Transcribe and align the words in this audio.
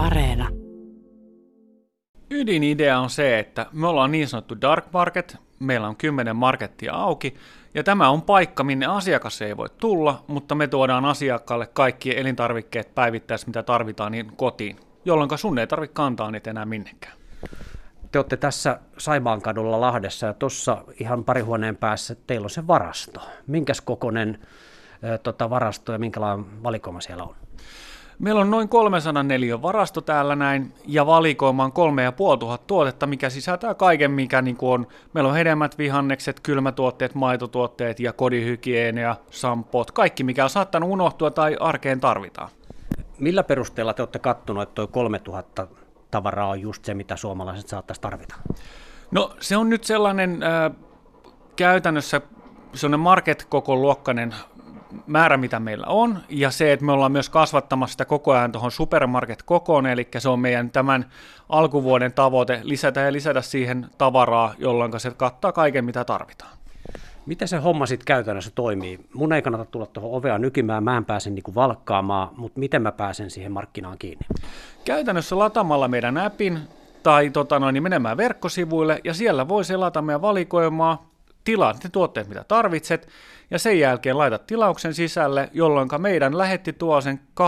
Areena. 0.00 0.48
Ydinidea 2.30 2.98
on 2.98 3.10
se, 3.10 3.38
että 3.38 3.66
me 3.72 3.86
ollaan 3.86 4.12
niin 4.12 4.28
sanottu 4.28 4.60
dark 4.60 4.84
market, 4.92 5.36
meillä 5.58 5.88
on 5.88 5.96
kymmenen 5.96 6.36
markettia 6.36 6.92
auki, 6.92 7.34
ja 7.74 7.82
tämä 7.82 8.10
on 8.10 8.22
paikka, 8.22 8.64
minne 8.64 8.86
asiakas 8.86 9.42
ei 9.42 9.56
voi 9.56 9.68
tulla, 9.76 10.24
mutta 10.26 10.54
me 10.54 10.66
tuodaan 10.66 11.04
asiakkaalle 11.04 11.66
kaikki 11.66 12.18
elintarvikkeet 12.18 12.94
päivittäis, 12.94 13.46
mitä 13.46 13.62
tarvitaan, 13.62 14.12
niin 14.12 14.32
kotiin, 14.36 14.76
jolloin 15.04 15.38
sun 15.38 15.58
ei 15.58 15.66
tarvitse 15.66 15.94
kantaa 15.94 16.30
niitä 16.30 16.50
enää 16.50 16.64
minnekään. 16.64 17.14
Te 18.12 18.18
olette 18.18 18.36
tässä 18.36 18.80
Saimaankadulla 18.98 19.80
Lahdessa 19.80 20.26
ja 20.26 20.32
tuossa 20.32 20.84
ihan 21.00 21.24
pari 21.24 21.40
huoneen 21.40 21.76
päässä 21.76 22.16
teillä 22.26 22.44
on 22.44 22.50
se 22.50 22.66
varasto. 22.66 23.20
Minkäs 23.46 23.80
kokoinen 23.80 24.38
tota, 25.22 25.50
varasto 25.50 25.92
ja 25.92 25.98
minkälainen 25.98 26.62
valikoima 26.62 27.00
siellä 27.00 27.24
on? 27.24 27.34
Meillä 28.20 28.40
on 28.40 28.50
noin 28.50 28.68
304 28.68 29.62
varasto 29.62 30.00
täällä 30.00 30.36
näin, 30.36 30.72
ja 30.86 31.06
valikoima 31.06 31.64
on 31.64 31.72
3500 31.72 32.66
tuotetta, 32.66 33.06
mikä 33.06 33.30
sisältää 33.30 33.74
kaiken, 33.74 34.10
mikä 34.10 34.42
niin 34.42 34.56
on. 34.60 34.86
Meillä 35.12 35.28
on 35.28 35.36
hedelmät, 35.36 35.78
vihannekset, 35.78 36.40
kylmätuotteet, 36.40 37.14
maitotuotteet 37.14 38.00
ja 38.00 38.12
kodihygienia, 38.12 39.16
sampot, 39.30 39.90
kaikki 39.90 40.24
mikä 40.24 40.44
on 40.44 40.50
saattanut 40.50 40.90
unohtua 40.90 41.30
tai 41.30 41.56
arkeen 41.60 42.00
tarvitaan. 42.00 42.48
Millä 43.18 43.42
perusteella 43.42 43.94
te 43.94 44.02
olette 44.02 44.18
katsoneet, 44.18 44.68
että 44.68 44.74
tuo 44.74 44.86
3000 44.86 45.66
tavaraa 46.10 46.48
on 46.48 46.60
just 46.60 46.84
se, 46.84 46.94
mitä 46.94 47.16
suomalaiset 47.16 47.68
saattaisi 47.68 48.00
tarvita? 48.00 48.34
No 49.10 49.34
se 49.40 49.56
on 49.56 49.68
nyt 49.68 49.84
sellainen 49.84 50.42
äh, 50.42 50.72
käytännössä 51.56 52.20
sellainen 52.74 53.00
market-koko 53.00 53.76
luokkainen 53.76 54.34
määrä, 55.06 55.36
mitä 55.36 55.60
meillä 55.60 55.86
on, 55.86 56.18
ja 56.28 56.50
se, 56.50 56.72
että 56.72 56.84
me 56.84 56.92
ollaan 56.92 57.12
myös 57.12 57.28
kasvattamassa 57.28 57.92
sitä 57.92 58.04
koko 58.04 58.32
ajan 58.32 58.52
tuohon 58.52 58.70
supermarket-kokoon, 58.70 59.86
eli 59.86 60.08
se 60.18 60.28
on 60.28 60.40
meidän 60.40 60.70
tämän 60.70 61.10
alkuvuoden 61.48 62.12
tavoite 62.12 62.60
lisätä 62.62 63.00
ja 63.00 63.12
lisätä 63.12 63.40
siihen 63.40 63.86
tavaraa, 63.98 64.54
jolloin 64.58 65.00
se 65.00 65.10
kattaa 65.10 65.52
kaiken, 65.52 65.84
mitä 65.84 66.04
tarvitaan. 66.04 66.60
Miten 67.26 67.48
se 67.48 67.56
homma 67.56 67.86
sitten 67.86 68.06
käytännössä 68.06 68.50
toimii? 68.54 69.00
Mun 69.14 69.32
ei 69.32 69.42
kannata 69.42 69.64
tulla 69.64 69.86
tuohon 69.86 70.12
ovea 70.12 70.38
nykimään, 70.38 70.84
mä 70.84 70.96
en 70.96 71.04
pääse 71.04 71.30
niinku 71.30 71.54
valkkaamaan, 71.54 72.28
mutta 72.36 72.60
miten 72.60 72.82
mä 72.82 72.92
pääsen 72.92 73.30
siihen 73.30 73.52
markkinaan 73.52 73.98
kiinni? 73.98 74.26
Käytännössä 74.84 75.38
lataamalla 75.38 75.88
meidän 75.88 76.18
appin 76.18 76.58
tai 77.02 77.30
tota 77.30 77.58
noin, 77.58 77.72
niin 77.72 77.82
menemään 77.82 78.16
verkkosivuille 78.16 79.00
ja 79.04 79.14
siellä 79.14 79.48
voi 79.48 79.64
selata 79.64 80.02
meidän 80.02 80.22
valikoimaa, 80.22 81.09
tilaa 81.44 81.72
ne 81.72 81.90
tuotteet, 81.92 82.28
mitä 82.28 82.44
tarvitset, 82.48 83.08
ja 83.50 83.58
sen 83.58 83.78
jälkeen 83.78 84.18
laitat 84.18 84.46
tilauksen 84.46 84.94
sisälle, 84.94 85.50
jolloin 85.52 85.88
meidän 85.98 86.38
lähetti 86.38 86.72
tuo 86.72 87.00
sen 87.00 87.20
20-30 87.40 87.42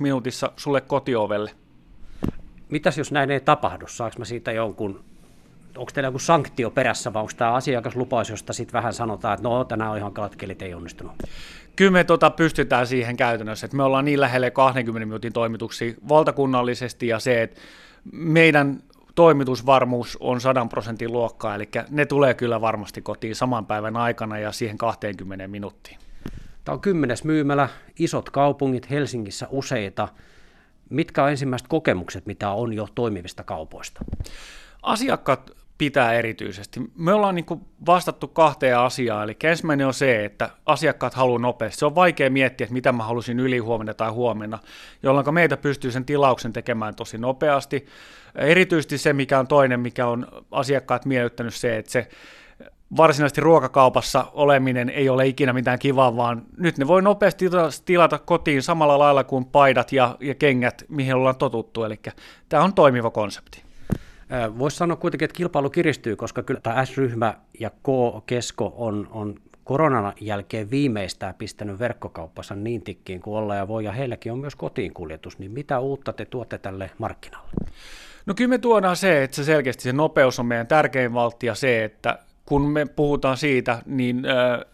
minuutissa 0.00 0.52
sulle 0.56 0.80
kotiovelle. 0.80 1.50
Mitäs 2.68 2.98
jos 2.98 3.12
näin 3.12 3.30
ei 3.30 3.40
tapahdu? 3.40 3.86
Saanko 3.88 4.18
mä 4.18 4.24
siitä 4.24 4.52
jonkun, 4.52 5.04
onko 5.76 5.90
teillä 5.94 6.08
joku 6.08 6.18
sanktio 6.18 6.70
perässä 6.70 7.12
vai 7.12 7.20
onko 7.20 7.32
tämä 7.36 7.52
asiakaslupaus, 7.52 8.30
josta 8.30 8.52
sitten 8.52 8.72
vähän 8.72 8.94
sanotaan, 8.94 9.34
että 9.34 9.48
no 9.48 9.64
tänään 9.64 9.90
on 9.90 9.98
ihan 9.98 10.12
katkelit, 10.12 10.62
ei 10.62 10.74
onnistunut? 10.74 11.12
Kyllä 11.76 11.90
me 11.90 12.04
tota 12.04 12.30
pystytään 12.30 12.86
siihen 12.86 13.16
käytännössä, 13.16 13.64
että 13.66 13.76
me 13.76 13.82
ollaan 13.82 14.04
niin 14.04 14.20
lähelle 14.20 14.50
20 14.50 15.06
minuutin 15.06 15.32
toimituksia 15.32 15.94
valtakunnallisesti 16.08 17.06
ja 17.06 17.18
se, 17.18 17.42
että 17.42 17.60
meidän 18.12 18.82
toimitusvarmuus 19.18 20.16
on 20.20 20.40
100 20.40 20.66
prosentin 20.66 21.12
luokkaa, 21.12 21.54
eli 21.54 21.68
ne 21.90 22.06
tulee 22.06 22.34
kyllä 22.34 22.60
varmasti 22.60 23.02
kotiin 23.02 23.36
saman 23.36 23.66
päivän 23.66 23.96
aikana 23.96 24.38
ja 24.38 24.52
siihen 24.52 24.78
20 24.78 25.48
minuuttiin. 25.48 25.98
Tämä 26.64 26.74
on 26.74 26.80
kymmenes 26.80 27.24
myymälä, 27.24 27.68
isot 27.98 28.30
kaupungit, 28.30 28.90
Helsingissä 28.90 29.46
useita. 29.50 30.08
Mitkä 30.90 31.24
on 31.24 31.30
ensimmäiset 31.30 31.68
kokemukset, 31.68 32.26
mitä 32.26 32.50
on 32.50 32.72
jo 32.72 32.88
toimivista 32.94 33.42
kaupoista? 33.42 34.04
Asiakkaat 34.82 35.50
pitää 35.78 36.12
erityisesti. 36.12 36.80
Me 36.96 37.12
ollaan 37.12 37.34
niin 37.34 37.44
kuin 37.44 37.60
vastattu 37.86 38.28
kahteen 38.28 38.78
asiaan, 38.78 39.24
eli 39.24 39.36
ensimmäinen 39.44 39.86
on 39.86 39.94
se, 39.94 40.24
että 40.24 40.50
asiakkaat 40.66 41.14
haluaa 41.14 41.38
nopeasti. 41.38 41.78
Se 41.78 41.86
on 41.86 41.94
vaikea 41.94 42.30
miettiä, 42.30 42.64
että 42.64 42.72
mitä 42.72 42.92
mä 42.92 43.02
halusin 43.02 43.40
yli 43.40 43.58
huomenna 43.58 43.94
tai 43.94 44.10
huomenna, 44.10 44.58
jolloin 45.02 45.34
meitä 45.34 45.56
pystyy 45.56 45.90
sen 45.90 46.04
tilauksen 46.04 46.52
tekemään 46.52 46.94
tosi 46.94 47.18
nopeasti. 47.18 47.86
Erityisesti 48.34 48.98
se, 48.98 49.12
mikä 49.12 49.38
on 49.38 49.46
toinen, 49.46 49.80
mikä 49.80 50.06
on 50.06 50.26
asiakkaat 50.50 51.04
miellyttänyt 51.04 51.54
se, 51.54 51.76
että 51.76 51.92
se 51.92 52.08
varsinaisesti 52.96 53.40
ruokakaupassa 53.40 54.24
oleminen 54.32 54.90
ei 54.90 55.08
ole 55.08 55.26
ikinä 55.26 55.52
mitään 55.52 55.78
kivaa, 55.78 56.16
vaan 56.16 56.42
nyt 56.56 56.78
ne 56.78 56.86
voi 56.86 57.02
nopeasti 57.02 57.44
tilata 57.84 58.18
kotiin 58.18 58.62
samalla 58.62 58.98
lailla 58.98 59.24
kuin 59.24 59.44
paidat 59.44 59.92
ja, 59.92 60.16
ja 60.20 60.34
kengät, 60.34 60.84
mihin 60.88 61.14
ollaan 61.14 61.36
totuttu. 61.36 61.84
Eli 61.84 62.00
tämä 62.48 62.62
on 62.62 62.74
toimiva 62.74 63.10
konsepti. 63.10 63.67
Voisi 64.58 64.76
sanoa 64.76 64.96
kuitenkin, 64.96 65.24
että 65.24 65.36
kilpailu 65.36 65.70
kiristyy, 65.70 66.16
koska 66.16 66.42
kyllä 66.42 66.60
tämä 66.60 66.84
S-ryhmä 66.84 67.34
ja 67.60 67.70
K-kesko 67.70 68.74
on, 68.76 69.08
on 69.10 69.34
koronan 69.64 70.12
jälkeen 70.20 70.70
viimeistään 70.70 71.34
pistänyt 71.34 71.78
verkkokauppansa 71.78 72.54
niin 72.54 72.82
tikkiin 72.82 73.20
kuin 73.20 73.36
olla 73.36 73.54
ja 73.54 73.68
voi, 73.68 73.84
ja 73.84 73.92
heilläkin 73.92 74.32
on 74.32 74.38
myös 74.38 74.56
kotiin 74.56 74.94
kuljetus, 74.94 75.38
niin 75.38 75.50
mitä 75.50 75.78
uutta 75.80 76.12
te 76.12 76.24
tuotte 76.24 76.58
tälle 76.58 76.90
markkinalle? 76.98 77.50
No 78.26 78.34
kyllä 78.34 78.48
me 78.48 78.58
tuodaan 78.58 78.96
se, 78.96 79.22
että 79.22 79.36
se 79.36 79.44
selkeästi 79.44 79.82
se 79.82 79.92
nopeus 79.92 80.38
on 80.38 80.46
meidän 80.46 80.66
tärkein 80.66 81.14
valtti 81.14 81.46
ja 81.46 81.54
se, 81.54 81.84
että 81.84 82.18
kun 82.48 82.70
me 82.70 82.86
puhutaan 82.86 83.36
siitä, 83.36 83.82
niin 83.86 84.22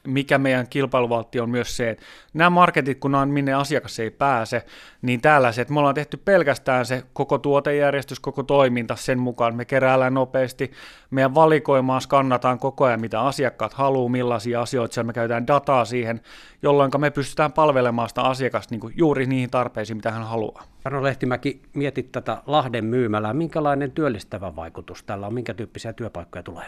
mikä 0.07 0.39
meidän 0.39 0.69
kilpailuvaltti 0.69 1.41
on 1.41 1.51
myös 1.51 1.77
se, 1.77 1.91
että 1.91 2.05
nämä 2.35 2.51
marketit, 2.51 2.99
kun 2.99 3.15
on 3.15 3.29
minne 3.29 3.53
asiakas 3.53 3.99
ei 3.99 4.11
pääse, 4.11 4.67
niin 5.03 5.21
täällä 5.21 5.53
se, 5.53 5.63
että 5.63 5.75
me 5.75 5.81
ollaan 5.81 5.95
tehty 5.95 6.17
pelkästään 6.17 6.87
se 6.87 7.03
koko 7.13 7.39
tuotejärjestys, 7.39 8.21
koko 8.21 8.43
toiminta 8.43 8.97
sen 8.97 9.19
mukaan, 9.19 9.57
me 9.57 9.65
keräällään 9.65 10.15
nopeasti, 10.15 10.73
meidän 11.11 11.35
valikoimaa 11.35 12.01
skannataan 12.01 12.59
koko 12.59 12.85
ajan, 12.85 13.01
mitä 13.01 13.21
asiakkaat 13.21 13.73
haluaa, 13.73 14.09
millaisia 14.09 14.61
asioita, 14.61 14.95
siellä 14.95 15.07
me 15.07 15.13
käytetään 15.13 15.47
dataa 15.47 15.85
siihen, 15.85 16.21
jolloin 16.63 16.91
me 16.99 17.11
pystytään 17.11 17.53
palvelemaan 17.53 18.09
sitä 18.09 18.23
asiakasta 18.23 18.75
niin 18.75 18.93
juuri 18.97 19.27
niihin 19.27 19.51
tarpeisiin, 19.51 19.97
mitä 19.97 20.11
hän 20.11 20.27
haluaa. 20.27 20.63
Jarno 20.85 21.03
Lehtimäki, 21.03 21.63
mietit 21.73 22.13
tätä 22.13 22.43
Lahden 22.47 22.85
myymälää, 22.85 23.35
minkälainen 23.35 23.93
työllistävä 23.93 24.57
vaikutus 24.57 25.03
tällä 25.03 25.27
on, 25.27 25.35
minkä 25.35 25.55
tyyppisiä 25.55 25.93
työpaikkoja 25.93 26.43
tulee? 26.43 26.67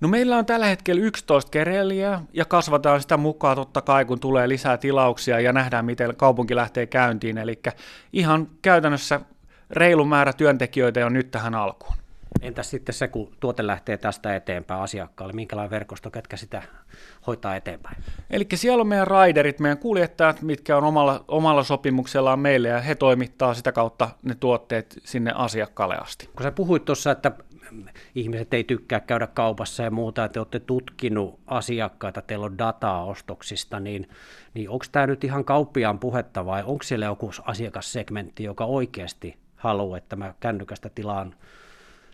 No 0.00 0.08
meillä 0.08 0.36
on 0.36 0.46
tällä 0.46 0.66
hetkellä 0.66 1.02
11 1.02 1.50
kereliä 1.50 2.20
ja 2.32 2.44
kasvataan 2.44 3.00
sitä 3.00 3.16
mukaan 3.16 3.56
totta 3.56 3.82
kai, 3.82 4.04
kun 4.04 4.20
tulee 4.20 4.48
lisää 4.48 4.76
tilauksia 4.76 5.40
ja 5.40 5.52
nähdään, 5.52 5.84
miten 5.84 6.16
kaupunki 6.16 6.56
lähtee 6.56 6.86
käyntiin. 6.86 7.38
Eli 7.38 7.60
ihan 8.12 8.48
käytännössä 8.62 9.20
reilu 9.70 10.04
määrä 10.04 10.32
työntekijöitä 10.32 11.06
on 11.06 11.12
nyt 11.12 11.30
tähän 11.30 11.54
alkuun. 11.54 11.94
Entäs 12.42 12.70
sitten 12.70 12.94
se, 12.94 13.08
kun 13.08 13.32
tuote 13.40 13.66
lähtee 13.66 13.96
tästä 13.96 14.36
eteenpäin 14.36 14.82
asiakkaalle, 14.82 15.32
minkälainen 15.32 15.70
verkosto, 15.70 16.10
ketkä 16.10 16.36
sitä 16.36 16.62
hoitaa 17.26 17.56
eteenpäin? 17.56 17.96
Eli 18.30 18.46
siellä 18.54 18.80
on 18.80 18.86
meidän 18.86 19.06
raiderit, 19.06 19.60
meidän 19.60 19.78
kuljettajat, 19.78 20.42
mitkä 20.42 20.76
on 20.76 20.84
omalla, 20.84 21.24
omalla 21.28 21.62
sopimuksellaan 21.64 22.38
meille, 22.38 22.68
ja 22.68 22.80
he 22.80 22.94
toimittaa 22.94 23.54
sitä 23.54 23.72
kautta 23.72 24.08
ne 24.22 24.34
tuotteet 24.34 24.98
sinne 25.04 25.32
asiakkaalle 25.34 25.96
asti. 25.96 26.30
Kun 26.36 26.42
sä 26.42 26.52
puhuit 26.52 26.84
tuossa, 26.84 27.10
että 27.10 27.32
ihmiset 28.14 28.54
ei 28.54 28.64
tykkää 28.64 29.00
käydä 29.00 29.26
kaupassa 29.26 29.82
ja 29.82 29.90
muuta, 29.90 30.24
että 30.24 30.32
te 30.32 30.40
olette 30.40 30.60
tutkinut 30.60 31.40
asiakkaita, 31.46 32.22
teillä 32.22 32.46
on 32.46 32.58
dataa 32.58 33.04
ostoksista, 33.04 33.80
niin, 33.80 34.08
niin 34.54 34.70
onko 34.70 34.84
tämä 34.92 35.06
nyt 35.06 35.24
ihan 35.24 35.44
kauppiaan 35.44 35.98
puhetta 35.98 36.46
vai 36.46 36.62
onko 36.66 36.82
siellä 36.82 37.06
joku 37.06 37.30
asiakassegmentti, 37.42 38.44
joka 38.44 38.64
oikeasti 38.64 39.36
haluaa, 39.56 39.98
että 39.98 40.16
mä 40.16 40.34
kännykästä 40.40 40.88
tilaan 40.88 41.34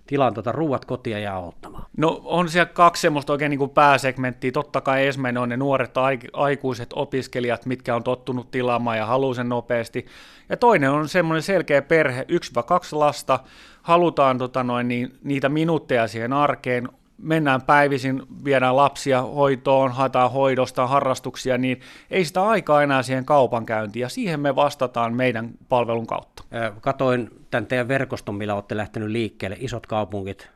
tilaan 0.06 0.34
tuota 0.34 0.52
ruuat 0.52 0.84
kotia 0.84 1.18
ja 1.18 1.34
auttamaan? 1.34 1.86
No 1.96 2.20
on 2.24 2.48
siellä 2.48 2.72
kaksi 2.72 3.00
semmoista 3.00 3.32
oikein 3.32 3.50
niin 3.50 3.58
kuin 3.58 3.70
pääsegmenttiä. 3.70 4.52
Totta 4.52 4.80
kai 4.80 5.06
ensimmäinen 5.06 5.42
on 5.42 5.48
ne 5.48 5.56
nuoret 5.56 5.94
aikuiset 6.32 6.90
opiskelijat, 6.92 7.66
mitkä 7.66 7.96
on 7.96 8.02
tottunut 8.02 8.50
tilaamaan 8.50 8.98
ja 8.98 9.06
haluaa 9.06 9.34
sen 9.34 9.48
nopeasti. 9.48 10.06
Ja 10.48 10.56
toinen 10.56 10.90
on 10.90 11.08
semmoinen 11.08 11.42
selkeä 11.42 11.82
perhe, 11.82 12.24
yksi 12.28 12.54
vai 12.54 12.62
kaksi 12.62 12.96
lasta, 12.96 13.40
halutaan 13.82 14.38
tota 14.38 14.62
noin, 14.64 14.88
niin, 14.88 15.18
niitä 15.24 15.48
minuutteja 15.48 16.08
siihen 16.08 16.32
arkeen, 16.32 16.88
mennään 17.18 17.62
päivisin, 17.62 18.22
viedään 18.44 18.76
lapsia 18.76 19.22
hoitoon, 19.22 19.92
haetaan 19.92 20.30
hoidosta, 20.30 20.86
harrastuksia, 20.86 21.58
niin 21.58 21.80
ei 22.10 22.24
sitä 22.24 22.48
aikaa 22.48 22.82
enää 22.82 23.02
siihen 23.02 23.24
kaupankäyntiin, 23.24 24.00
ja 24.00 24.08
siihen 24.08 24.40
me 24.40 24.56
vastataan 24.56 25.14
meidän 25.14 25.50
palvelun 25.68 26.06
kautta. 26.06 26.44
Katoin 26.80 27.30
tämän 27.50 27.66
teidän 27.66 27.88
verkoston, 27.88 28.34
millä 28.34 28.54
olette 28.54 28.76
lähtenyt 28.76 29.08
liikkeelle, 29.08 29.56
isot 29.60 29.86
kaupungit, 29.86 30.50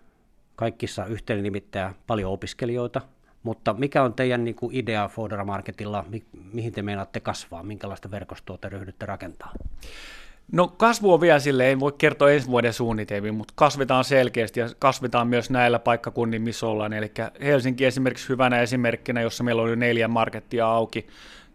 kaikissa 0.57 1.07
yhteinen 1.07 1.43
nimittäjä, 1.43 1.95
paljon 2.07 2.33
opiskelijoita, 2.33 3.01
mutta 3.43 3.75
mikä 3.75 4.03
on 4.03 4.15
teidän 4.15 4.45
niin 4.45 4.55
kuin 4.55 4.77
idea 4.77 5.09
Fodera 5.09 5.45
Marketilla, 5.45 6.05
mi- 6.09 6.27
mihin 6.53 6.73
te 6.73 6.83
meinaatte 6.83 7.21
kasvaa, 7.21 7.63
minkälaista 7.63 8.11
verkostoa 8.11 8.59
te 8.59 8.69
ryhdytte 8.69 9.07
rakentamaan? 9.07 9.57
No 10.53 10.69
kasvu 10.69 11.13
on 11.13 11.21
vielä 11.21 11.39
sille, 11.39 11.67
ei 11.67 11.81
voi 11.81 11.93
kertoa 11.99 12.31
ensi 12.31 12.49
vuoden 12.49 12.73
suunnitelmiin, 12.73 13.35
mutta 13.35 13.55
kasvetaan 13.57 14.05
selkeästi 14.05 14.61
ja 14.61 14.69
kasvetaan 14.79 15.29
myös 15.29 15.51
näillä 15.51 15.79
paikkakunnilla, 15.79 16.45
missä 16.45 16.67
ollaan. 16.67 16.93
Eli 16.93 17.13
Helsinki 17.41 17.85
esimerkiksi 17.85 18.29
hyvänä 18.29 18.61
esimerkkinä, 18.61 19.21
jossa 19.21 19.45
meillä 19.45 19.63
on 19.63 19.71
jo 19.71 19.77
neljä 19.77 20.09
markettia 20.09 20.67
auki, 20.67 21.07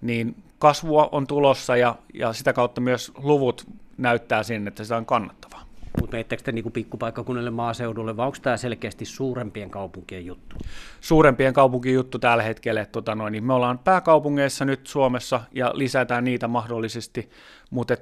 niin 0.01 0.35
kasvua 0.59 1.09
on 1.11 1.27
tulossa 1.27 1.77
ja, 1.77 1.95
ja 2.13 2.33
sitä 2.33 2.53
kautta 2.53 2.81
myös 2.81 3.11
luvut 3.17 3.67
näyttää 3.97 4.43
sen, 4.43 4.67
että 4.67 4.83
se 4.83 4.95
on 4.95 5.05
kannattavaa. 5.05 5.63
Mutta 6.01 6.15
meittekö 6.15 6.43
te 6.43 6.51
niin 6.51 6.71
pikkupaikkakunnille 6.71 7.49
maaseudulle, 7.49 8.17
vai 8.17 8.25
onko 8.25 8.37
tämä 8.41 8.57
selkeästi 8.57 9.05
suurempien 9.05 9.69
kaupunkien 9.69 10.25
juttu? 10.25 10.55
Suurempien 11.01 11.53
kaupunkien 11.53 11.95
juttu 11.95 12.19
tällä 12.19 12.43
hetkellä. 12.43 12.81
Että 12.81 12.91
tota 12.91 13.15
noin, 13.15 13.31
niin 13.31 13.43
me 13.43 13.53
ollaan 13.53 13.79
pääkaupungeissa 13.79 14.65
nyt 14.65 14.87
Suomessa 14.87 15.41
ja 15.51 15.71
lisätään 15.73 16.23
niitä 16.23 16.47
mahdollisesti, 16.47 17.29
mutta 17.69 17.97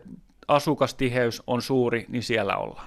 asukastiheys 0.52 1.44
on 1.48 1.62
suuri, 1.62 2.06
niin 2.08 2.24
siellä 2.24 2.58
ollaan. 2.58 2.80